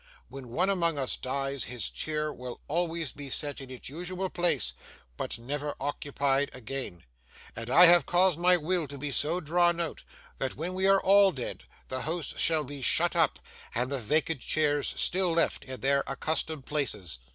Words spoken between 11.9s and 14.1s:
house shall be shut up, and the